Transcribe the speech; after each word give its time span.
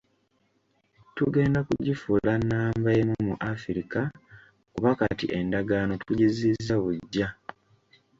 Tugenda 1.15 1.59
kugifuula 1.67 2.33
nnamba 2.41 2.89
emu 2.99 3.15
mu 3.27 3.33
Africa 3.53 4.01
kuba 4.73 4.91
kati 4.99 5.25
endagaano 5.39 5.93
tugizzizza 6.05 6.75
buggya. 6.83 7.27